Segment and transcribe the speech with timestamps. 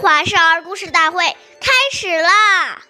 [0.00, 1.24] 华少儿故事大会
[1.60, 2.82] 开始啦！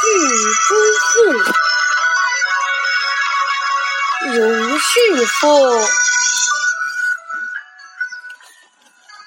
[0.00, 1.08] 事之父，
[4.26, 5.88] 如是父。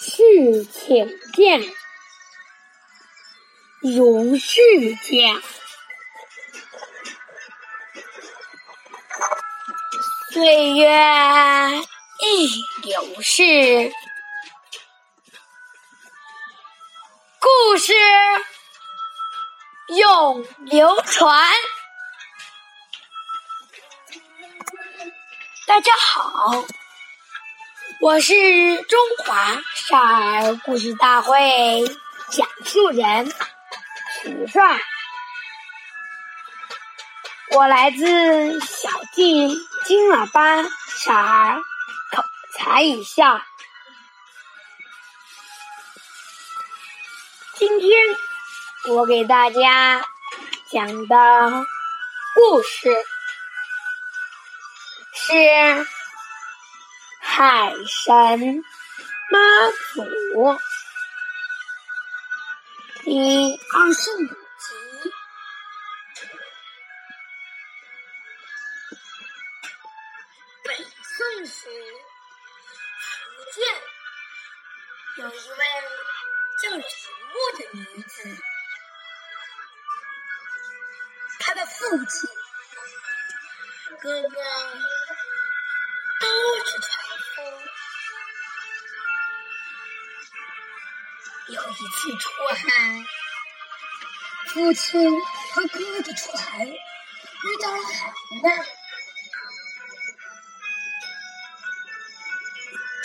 [0.00, 1.62] 是请见，
[3.80, 4.60] 如是
[5.02, 5.40] 见。
[10.36, 10.86] 岁月
[12.20, 13.90] 易流逝，
[17.40, 17.94] 故事
[19.96, 21.50] 永流传。
[25.66, 26.62] 大家好，
[28.02, 28.34] 我是
[28.82, 31.82] 中华少儿故事大会
[32.28, 33.32] 讲述人
[34.22, 34.78] 徐帅。
[37.52, 39.48] 我来自小季
[39.86, 43.40] 金喇叭，小儿口才艺校。
[47.54, 47.88] 今天
[48.88, 50.04] 我给大家
[50.72, 51.64] 讲的
[52.34, 52.92] 故事
[55.14, 55.86] 是
[57.20, 58.64] 海神
[59.30, 59.38] 妈
[59.94, 60.58] 祖
[63.04, 64.45] 第二十五
[73.56, 73.64] 福建
[75.16, 75.64] 有一位
[76.60, 76.78] 叫陈
[77.32, 78.36] 默的女子，
[81.40, 82.28] 她的父亲、
[84.02, 84.28] 哥哥
[86.20, 86.26] 都
[86.66, 86.84] 是船
[87.18, 87.34] 夫。
[91.48, 93.06] 有一次出海，
[94.48, 95.18] 父亲
[95.54, 96.76] 和哥哥的船遇
[97.62, 98.12] 到了海
[98.42, 98.66] 难。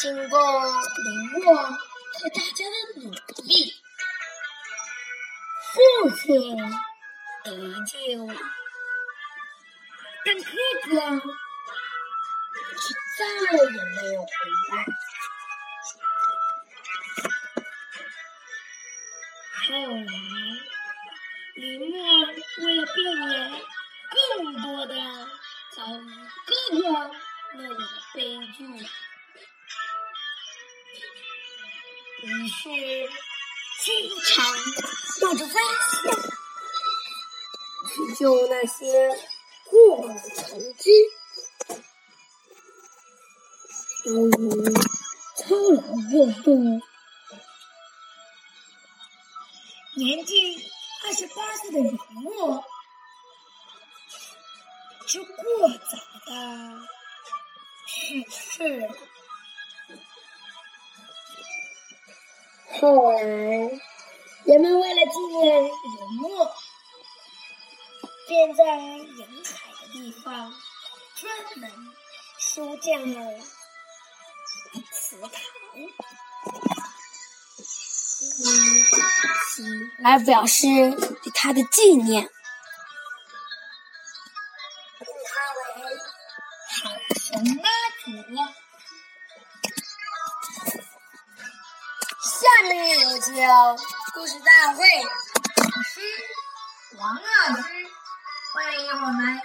[0.00, 0.38] 经过
[0.96, 1.70] 林默和
[2.34, 3.10] 大家的努
[3.44, 3.74] 力，
[5.74, 5.76] 父
[6.16, 6.56] 亲
[7.44, 7.50] 得
[7.84, 7.94] 救，
[10.24, 10.48] 但哥
[10.84, 10.88] 哥
[12.78, 12.82] 却
[13.18, 13.20] 再
[13.52, 14.28] 也没有回
[14.70, 14.72] 来。
[19.66, 20.10] 后来，
[21.56, 21.92] 林默
[22.64, 23.28] 为了避免
[24.10, 24.16] 更
[24.62, 24.94] 多的
[25.76, 26.00] 遭遇
[26.46, 26.80] 哥哥
[27.52, 27.78] 那样的
[28.14, 28.18] 悲
[28.56, 28.58] 剧。
[32.22, 32.68] 于是，
[33.82, 34.44] 经常
[35.22, 36.12] 冒着危险
[37.88, 39.08] 去救那些
[39.64, 40.90] 过往船只，
[44.04, 44.30] 由于
[45.36, 45.80] 操劳
[46.10, 46.48] 过度，
[49.96, 50.60] 年近
[51.04, 52.64] 二十八岁的林默
[55.06, 56.78] 就过早的
[57.88, 58.88] 去世
[62.80, 63.22] 后来，
[64.44, 65.70] 人们为了纪念林
[66.18, 66.50] 墨，
[68.26, 70.50] 便在沿海的地方
[71.14, 71.70] 专门
[72.38, 73.20] 修建了
[74.90, 75.30] 祠堂，
[79.98, 80.66] 来表示
[81.22, 82.30] 对他的纪念，
[92.70, 93.34] 下面有请
[94.14, 94.84] 故事大会
[95.56, 96.00] 老师
[96.96, 97.62] 王老师
[98.54, 99.42] 欢迎我们解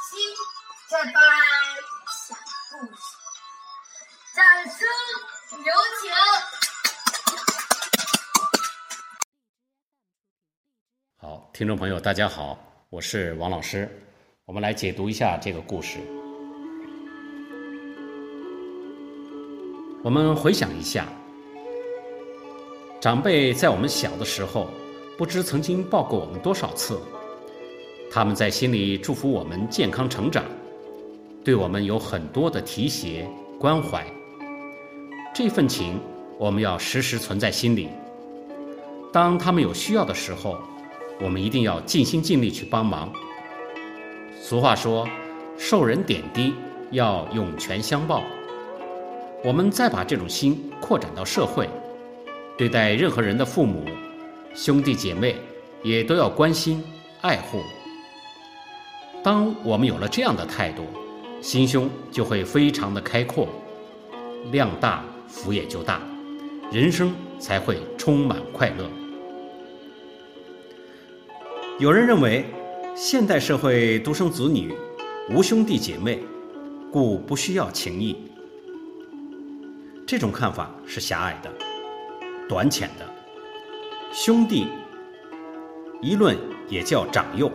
[0.00, 0.16] 析
[0.88, 1.14] 这段
[2.08, 2.34] 小
[2.70, 3.02] 故事，
[4.34, 4.88] 掌声
[5.58, 5.70] 有
[6.00, 6.10] 请。
[11.18, 12.58] 好，听众朋友，大家好，
[12.88, 13.86] 我是王老师，
[14.46, 15.98] 我们来解读一下这个故事。
[20.02, 21.06] 我们回想一下。
[23.04, 24.66] 长辈在我们小的时候，
[25.18, 26.98] 不知曾经抱过我们多少次。
[28.10, 30.42] 他们在心里祝福我们健康成长，
[31.44, 33.28] 对我们有很多的提携
[33.60, 34.02] 关怀。
[35.34, 36.00] 这份情，
[36.38, 37.90] 我们要时时存在心里。
[39.12, 40.56] 当他们有需要的时候，
[41.20, 43.12] 我们一定要尽心尽力去帮忙。
[44.40, 45.06] 俗话说
[45.58, 46.54] ：“受人点滴，
[46.90, 48.24] 要涌泉相报。”
[49.44, 51.68] 我们再把这种心扩展到社会。
[52.56, 53.84] 对待任何人的父母、
[54.54, 55.34] 兄弟姐妹，
[55.82, 56.80] 也都要关心、
[57.20, 57.60] 爱护。
[59.24, 60.84] 当我们有了这样的态度，
[61.40, 63.48] 心胸就会非常的开阔，
[64.52, 66.00] 量大福也就大，
[66.70, 68.88] 人生才会充满快乐。
[71.80, 72.44] 有人认为，
[72.94, 74.72] 现代社会独生子女
[75.28, 76.20] 无兄弟姐妹，
[76.92, 78.16] 故不需要情谊。
[80.06, 81.50] 这种看法是狭隘的、
[82.48, 83.06] 短浅的。
[84.12, 84.68] 兄弟
[86.00, 86.36] 一论
[86.68, 87.50] 也叫长幼。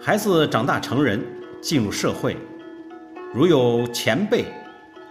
[0.00, 1.24] 孩子长大成人，
[1.60, 2.36] 进入社会，
[3.32, 4.44] 如有前辈、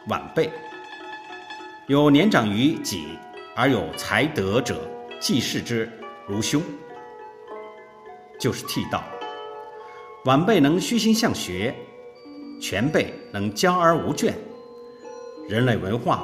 [0.08, 0.50] 晚辈，
[1.88, 3.18] 有年长于己
[3.56, 4.80] 而有才德者，
[5.20, 5.90] 既视之
[6.28, 6.62] 如兄，
[8.40, 9.04] 就是替道。
[10.26, 11.76] 晚辈能虚心向学，
[12.60, 14.34] 前辈能教而无倦，
[15.48, 16.24] 人类文化